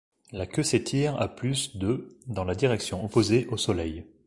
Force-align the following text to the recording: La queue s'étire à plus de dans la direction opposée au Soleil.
La 0.31 0.47
queue 0.47 0.63
s'étire 0.63 1.15
à 1.21 1.27
plus 1.27 1.75
de 1.77 2.17
dans 2.25 2.43
la 2.43 2.55
direction 2.55 3.05
opposée 3.05 3.45
au 3.51 3.57
Soleil. 3.57 4.03